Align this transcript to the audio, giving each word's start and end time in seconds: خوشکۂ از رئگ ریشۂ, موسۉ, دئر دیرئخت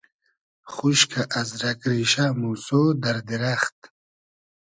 خوشکۂ 0.73 1.15
از 1.39 1.49
رئگ 1.63 1.79
ریشۂ, 1.91 2.25
موسۉ, 2.39 2.67
دئر 3.01 3.17
دیرئخت 3.27 3.77